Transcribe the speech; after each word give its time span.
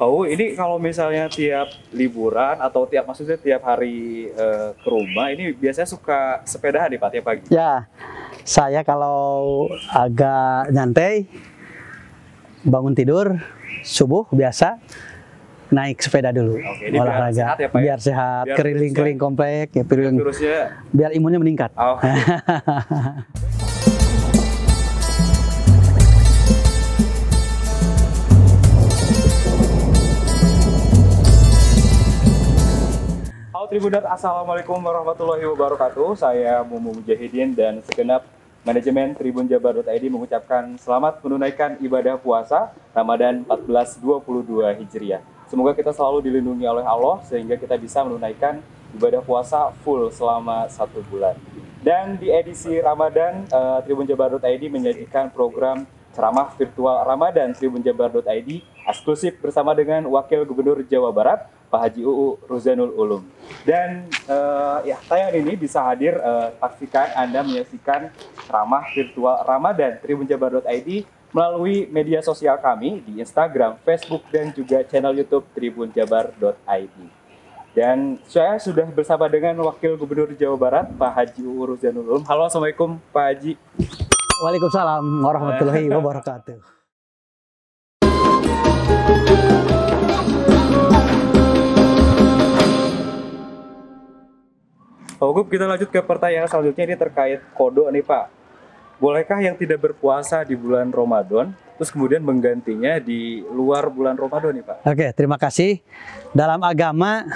Oh, 0.00 0.24
ini 0.24 0.56
kalau 0.56 0.80
misalnya 0.80 1.28
tiap 1.28 1.68
liburan 1.92 2.56
atau 2.56 2.88
tiap 2.88 3.04
maksudnya 3.04 3.36
tiap 3.36 3.60
hari 3.60 4.32
eh, 4.32 4.72
ke 4.74 4.88
rumah, 4.88 5.28
ini 5.28 5.52
biasanya 5.52 5.84
suka 5.86 6.40
sepedahan 6.42 6.88
nih 6.88 6.96
Pak 6.96 7.10
tiap 7.12 7.24
pagi. 7.26 7.44
Ya, 7.46 7.84
saya 8.40 8.80
kalau 8.80 9.68
agak 9.86 10.72
nyantai, 10.72 11.28
bangun 12.62 12.96
tidur, 12.96 13.44
subuh 13.84 14.24
biasa, 14.30 14.80
naik 15.68 16.00
sepeda 16.00 16.32
dulu, 16.32 16.56
Oke, 16.56 16.88
ini 16.88 16.96
biar 16.96 17.04
olahraga, 17.04 17.36
sehat 17.36 17.58
ya, 17.60 17.68
Pak, 17.68 17.76
ya? 17.76 17.82
biar 17.84 17.98
sehat, 18.00 18.42
Biar 18.42 18.56
keliling-keliling 18.56 19.20
komplek, 19.20 19.66
ya, 19.70 19.84
keliling- 19.84 20.16
Terusnya, 20.18 20.58
biar 20.90 21.10
imunnya 21.12 21.36
meningkat. 21.36 21.76
oh, 21.76 22.00
Halo 33.60 33.76
Tribunat, 33.76 34.08
Assalamualaikum 34.08 34.80
warahmatullahi 34.80 35.44
wabarakatuh. 35.44 36.16
Saya 36.16 36.64
Mumu 36.64 36.96
Mujahidin 36.96 37.52
dan 37.52 37.84
segenap 37.84 38.24
manajemen 38.64 39.12
tribunjabar.id 39.12 40.00
mengucapkan 40.08 40.80
selamat 40.80 41.20
menunaikan 41.20 41.76
ibadah 41.84 42.16
puasa 42.16 42.72
Ramadan 42.96 43.44
1422 43.44 44.64
Hijriah. 44.80 45.20
Semoga 45.44 45.76
kita 45.76 45.92
selalu 45.92 46.24
dilindungi 46.24 46.64
oleh 46.64 46.88
Allah 46.88 47.20
sehingga 47.28 47.60
kita 47.60 47.76
bisa 47.76 48.00
menunaikan 48.00 48.64
ibadah 48.96 49.20
puasa 49.20 49.76
full 49.84 50.08
selama 50.08 50.64
satu 50.72 51.04
bulan. 51.12 51.36
Dan 51.84 52.16
di 52.16 52.32
edisi 52.32 52.80
Ramadan, 52.80 53.44
eh, 53.44 53.78
tribunjabar.id 53.84 54.72
menyajikan 54.72 55.28
program 55.36 55.84
ceramah 56.16 56.48
virtual 56.56 57.04
Ramadan 57.04 57.52
tribunjabar.id 57.52 58.50
eksklusif 58.88 59.36
bersama 59.38 59.76
dengan 59.76 60.08
Wakil 60.08 60.48
Gubernur 60.48 60.80
Jawa 60.88 61.12
Barat, 61.12 61.44
Pak 61.70 61.80
Haji 61.86 62.02
UU 62.02 62.50
Ruzanul 62.50 62.92
Ulum. 62.98 63.22
Dan 63.62 64.10
eh, 64.10 64.78
ya 64.90 64.98
tayangan 65.06 65.34
ini 65.38 65.52
bisa 65.54 65.78
hadir 65.86 66.18
eh, 66.18 66.50
pastikan 66.58 67.06
Anda 67.14 67.46
menyaksikan 67.46 68.10
ceramah 68.44 68.90
virtual 68.90 69.46
Ramadan 69.46 70.02
tribunjabar.id 70.02 70.90
melalui 71.30 71.86
media 71.86 72.18
sosial 72.26 72.58
kami 72.58 73.06
di 73.06 73.22
Instagram, 73.22 73.78
Facebook 73.86 74.26
dan 74.34 74.50
juga 74.50 74.82
channel 74.82 75.14
YouTube 75.14 75.46
tribunjabar.id. 75.54 76.96
Dan 77.70 78.18
saya 78.26 78.58
sudah 78.58 78.90
bersama 78.90 79.30
dengan 79.30 79.54
Wakil 79.62 79.94
Gubernur 79.94 80.34
Jawa 80.34 80.58
Barat, 80.58 80.86
Pak 80.90 81.10
Haji 81.14 81.46
UU 81.46 81.62
Ruzanul 81.70 82.02
Ulum. 82.02 82.22
Halo, 82.26 82.50
Assalamualaikum 82.50 82.98
Pak 83.14 83.24
Haji. 83.30 83.54
Waalaikumsalam 84.42 85.04
warahmatullahi 85.22 85.86
wabarakatuh. 85.94 86.79
Pak 95.20 95.28
Ugup, 95.28 95.52
kita 95.52 95.68
lanjut 95.68 95.92
ke 95.92 96.00
pertanyaan 96.00 96.48
selanjutnya 96.48 96.84
ini 96.88 96.96
terkait 96.96 97.44
kodok 97.52 97.92
nih 97.92 98.00
Pak. 98.00 98.32
Bolehkah 98.96 99.36
yang 99.44 99.52
tidak 99.52 99.84
berpuasa 99.84 100.40
di 100.48 100.56
bulan 100.56 100.88
Ramadan, 100.88 101.52
terus 101.76 101.92
kemudian 101.92 102.24
menggantinya 102.24 102.96
di 102.96 103.44
luar 103.52 103.92
bulan 103.92 104.16
Ramadan 104.16 104.56
nih 104.56 104.64
Pak? 104.64 104.76
Oke, 104.88 105.12
terima 105.12 105.36
kasih. 105.36 105.84
Dalam 106.32 106.64
agama, 106.64 107.28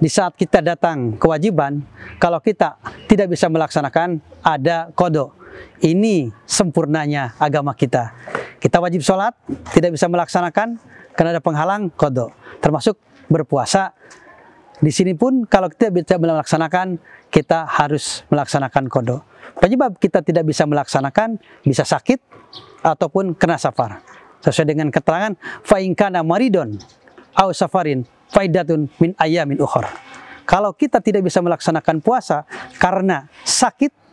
di 0.00 0.08
saat 0.08 0.40
kita 0.40 0.64
datang 0.64 1.20
kewajiban, 1.20 1.84
kalau 2.16 2.40
kita 2.40 2.80
tidak 3.04 3.28
bisa 3.36 3.52
melaksanakan, 3.52 4.24
ada 4.40 4.88
kodok. 4.96 5.36
Ini 5.84 6.32
sempurnanya 6.48 7.36
agama 7.36 7.76
kita. 7.76 8.08
Kita 8.56 8.80
wajib 8.80 9.04
sholat, 9.04 9.36
tidak 9.76 10.00
bisa 10.00 10.08
melaksanakan, 10.08 10.80
karena 11.12 11.36
ada 11.36 11.44
penghalang, 11.44 11.92
kodok. 11.92 12.32
Termasuk 12.64 12.96
berpuasa. 13.28 13.92
Di 14.78 14.94
sini 14.94 15.10
pun 15.18 15.42
kalau 15.42 15.66
kita 15.66 15.90
tidak 15.90 16.22
melaksanakan, 16.22 17.02
kita 17.34 17.66
harus 17.66 18.22
melaksanakan 18.30 18.86
kodok. 18.86 19.26
Penyebab 19.58 19.98
kita 19.98 20.22
tidak 20.22 20.46
bisa 20.46 20.62
melaksanakan, 20.70 21.42
bisa 21.66 21.82
sakit, 21.82 22.22
ataupun 22.86 23.34
kena 23.34 23.58
safar. 23.58 23.98
Sesuai 24.38 24.70
dengan 24.70 24.88
keterangan, 24.94 25.34
fa'inkana 25.66 26.22
maridon, 26.22 26.78
au 27.34 27.50
safarin, 27.50 28.06
faidatun 28.30 28.86
min 29.02 29.18
ayamin 29.18 29.58
ukhor. 29.58 29.90
Kalau 30.46 30.70
kita 30.72 31.02
tidak 31.02 31.26
bisa 31.26 31.42
melaksanakan 31.42 31.98
puasa 31.98 32.46
karena 32.78 33.26
sakit 33.42 34.07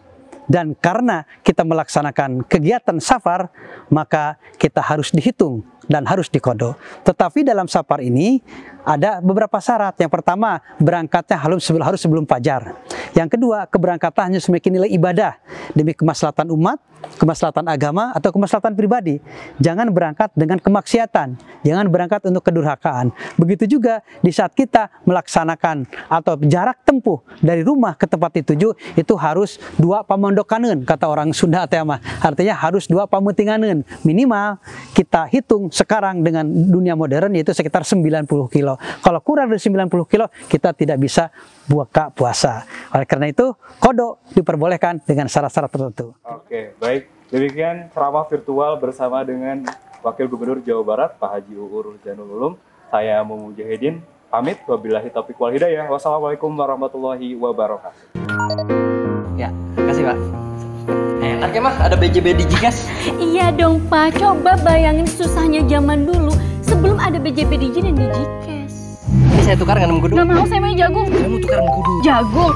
dan 0.46 0.78
karena 0.78 1.26
kita 1.42 1.66
melaksanakan 1.66 2.46
kegiatan 2.46 2.98
safar, 3.02 3.50
maka 3.90 4.38
kita 4.62 4.82
harus 4.82 5.10
dihitung 5.10 5.66
dan 5.86 6.06
harus 6.06 6.30
dikodo. 6.30 6.78
Tetapi 7.06 7.46
dalam 7.46 7.70
safar 7.70 8.02
ini 8.02 8.42
ada 8.86 9.22
beberapa 9.22 9.58
syarat. 9.62 9.98
Yang 9.98 10.12
pertama, 10.22 10.62
berangkatnya 10.82 11.38
harus 11.38 11.62
sebelum, 11.66 11.86
harus 11.86 12.02
fajar. 12.30 12.74
Yang 13.16 13.40
kedua, 13.40 13.64
keberangkatannya 13.72 14.44
memiliki 14.44 14.68
nilai 14.68 14.92
ibadah 14.92 15.40
demi 15.72 15.96
kemaslahatan 15.96 16.52
umat, 16.52 16.84
kemaslahatan 17.16 17.64
agama 17.72 18.12
atau 18.12 18.28
kemaslahatan 18.36 18.76
pribadi. 18.76 19.24
Jangan 19.64 19.88
berangkat 19.88 20.36
dengan 20.36 20.60
kemaksiatan, 20.60 21.40
jangan 21.64 21.86
berangkat 21.88 22.28
untuk 22.28 22.44
kedurhakaan. 22.44 23.16
Begitu 23.40 23.80
juga 23.80 24.04
di 24.20 24.36
saat 24.36 24.52
kita 24.52 24.92
melaksanakan 25.08 25.88
atau 26.12 26.36
jarak 26.44 26.84
tempuh 26.84 27.24
dari 27.40 27.64
rumah 27.64 27.96
ke 27.96 28.04
tempat 28.04 28.36
dituju 28.36 28.76
itu 29.00 29.14
harus 29.16 29.64
dua 29.80 30.04
pamondokanen 30.04 30.84
kata 30.84 31.08
orang 31.08 31.32
Sunda 31.32 31.64
tema. 31.72 32.04
Artinya 32.20 32.52
harus 32.52 32.84
dua 32.84 33.08
pamutinganen. 33.08 33.88
Minimal 34.04 34.60
kita 34.92 35.32
hitung 35.32 35.72
sekarang 35.72 36.20
dengan 36.20 36.44
dunia 36.44 37.00
modern 37.00 37.32
yaitu 37.32 37.56
sekitar 37.56 37.88
90 37.88 38.28
kilo. 38.52 38.76
Kalau 39.00 39.20
kurang 39.24 39.56
dari 39.56 39.64
90 39.64 39.88
kilo 40.12 40.28
kita 40.52 40.76
tidak 40.76 41.00
bisa 41.00 41.32
buka 41.66 42.14
puasa. 42.14 42.68
Karena 43.06 43.32
itu 43.32 43.54
kodok 43.80 44.20
diperbolehkan 44.34 45.00
dengan 45.06 45.30
syarat-syarat 45.30 45.70
tertentu. 45.72 46.18
Oke, 46.26 46.76
baik. 46.82 47.08
Demikian 47.30 47.90
ceramah 47.90 48.26
virtual 48.30 48.78
bersama 48.78 49.26
dengan 49.26 49.66
Wakil 50.06 50.30
Gubernur 50.30 50.62
Jawa 50.62 50.84
Barat, 50.86 51.18
Pak 51.18 51.30
Haji 51.34 51.58
UU 51.58 51.78
Ruzanul 51.82 52.30
Ulum. 52.30 52.54
Saya 52.94 53.26
Mumu 53.26 53.50
Mujahidin, 53.50 54.06
pamit. 54.30 54.62
Wabillahi 54.70 55.10
taufiq 55.10 55.34
wal 55.42 55.50
hidayah. 55.50 55.90
Wassalamualaikum 55.90 56.54
warahmatullahi 56.54 57.34
wabarakatuh. 57.34 58.14
Ya, 59.34 59.50
kasih 59.74 60.06
Pak. 60.06 60.18
Enak 61.26 61.52
ya 61.58 61.62
mah, 61.66 61.76
ada 61.82 61.98
BJB 61.98 62.38
Digigas. 62.38 62.86
Iya 63.18 63.50
dong 63.50 63.82
Pak, 63.90 64.22
coba 64.22 64.54
bayangin 64.62 65.10
susahnya 65.10 65.66
zaman 65.66 66.06
dulu 66.06 66.30
sebelum 66.62 67.02
ada 67.02 67.18
BJB 67.18 67.58
Digi 67.58 67.80
dan 67.82 67.98
Digikes. 67.98 69.02
Ini 69.10 69.42
saya 69.42 69.58
tukar 69.58 69.82
dengan 69.82 69.98
mengkudu. 69.98 70.14
Gak 70.14 70.28
mau 70.30 70.46
saya 70.46 70.62
mau 70.62 70.76
jagung. 70.78 71.10
Saya 71.10 71.30
mau 71.30 71.42
tukar 71.42 71.60
mengkudu. 71.66 71.92
Jagung. 72.06 72.54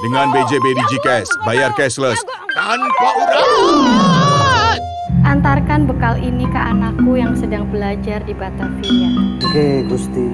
Dengan 0.00 0.32
BJB 0.32 0.72
Digicash, 0.72 1.28
bayar 1.44 1.68
cashless 1.76 2.16
tanpa 2.56 3.08
urat. 3.20 4.80
Antarkan 5.20 5.84
bekal 5.84 6.16
ini 6.24 6.48
ke 6.48 6.56
anakku 6.56 7.20
yang 7.20 7.36
sedang 7.36 7.68
belajar 7.68 8.24
di 8.24 8.32
Batavia. 8.32 9.12
Oke, 9.44 9.84
Gusti. 9.84 10.32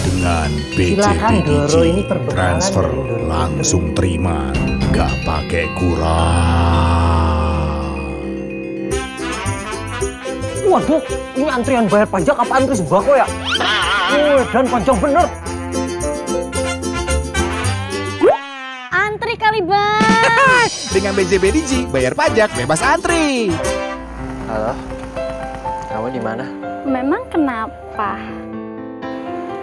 Dengan 0.00 0.48
BJB 0.72 1.44
Digi, 1.44 2.08
transfer 2.32 2.88
langsung 3.28 3.92
terima, 3.92 4.48
gak 4.96 5.12
pakai 5.28 5.68
kurang. 5.76 6.88
Waduh, 10.64 11.04
ini 11.36 11.52
antrian 11.52 11.84
bayar 11.84 12.08
pajak 12.08 12.32
apa 12.32 12.64
antri 12.64 12.80
sembako 12.80 13.12
ya? 13.12 13.28
Oh, 14.16 14.40
dan 14.48 14.64
panjang 14.64 14.96
bener. 14.96 15.41
Dengan 20.92 21.16
BJB 21.16 21.44
Digi, 21.56 21.80
bayar 21.88 22.12
pajak 22.12 22.52
bebas 22.52 22.84
antri. 22.84 23.48
Halo, 24.44 24.76
kamu 25.88 26.08
di 26.12 26.20
mana? 26.20 26.44
Memang 26.84 27.24
kenapa? 27.32 28.20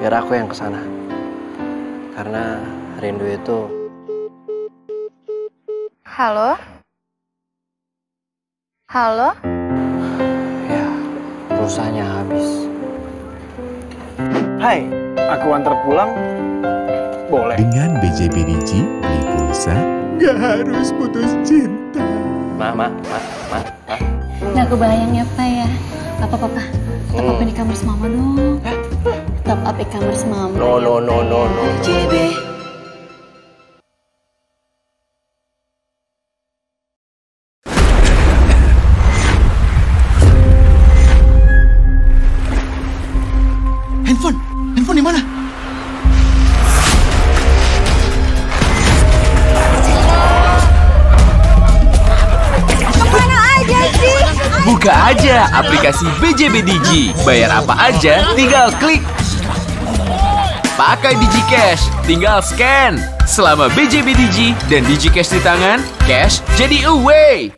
Biar 0.01 0.13
aku 0.18 0.33
yang 0.33 0.50
ke 0.50 0.56
sana. 0.57 0.81
Karena 2.18 2.60
rindu 3.00 3.24
itu 3.30 3.80
Halo? 6.19 6.57
Halo? 8.89 9.31
ya 10.68 10.88
pulsanya 11.54 12.04
habis. 12.04 12.68
Hai, 14.60 14.83
aku 15.16 15.48
antar 15.56 15.80
pulang. 15.88 16.12
Boleh. 17.31 17.56
Dengan 17.56 18.01
BJB 18.04 18.36
Digi, 18.50 18.81
beli 19.00 19.21
pulsa, 19.31 19.77
gak 20.19 20.36
harus 20.36 20.92
putus 20.92 21.31
cinta. 21.48 22.04
Ma, 22.60 22.75
ma, 22.75 22.92
ma, 22.92 23.19
ma, 23.48 23.60
ma. 23.88 23.95
Gak 24.51 24.68
kebayang 24.68 25.16
ya 25.16 25.24
Pak 25.33 25.48
ya. 25.48 25.68
Apa 26.19 26.36
papa? 26.36 26.63
Top 27.10 27.24
up 27.24 27.39
Hmm. 27.39 27.48
di 27.48 27.54
kamar 27.56 27.80
mama 27.88 28.06
dong. 28.12 28.60
Top 29.48 29.60
up 29.63 29.80
e-commerce 29.80 30.27
mama. 30.27 30.54
No, 30.60 30.77
no, 30.77 31.00
no, 31.00 31.24
no, 31.24 31.48
no. 31.48 31.63
JB. 31.81 32.36
Buka 54.80 55.12
aja 55.12 55.52
aplikasi 55.60 56.08
BJB 56.24 56.64
Digi. 56.64 57.12
Bayar 57.28 57.52
apa 57.52 57.92
aja, 57.92 58.31
tinggal 58.31 58.72
klik. 58.80 59.04
Pakai 60.80 61.20
DigiCash, 61.20 61.84
tinggal 62.08 62.40
scan. 62.40 62.96
Selama 63.28 63.68
BJB 63.76 64.16
Digi 64.16 64.56
dan 64.72 64.88
DigiCash 64.88 65.36
di 65.36 65.44
tangan, 65.44 65.84
cash 66.08 66.40
jadi 66.56 66.88
away. 66.88 67.52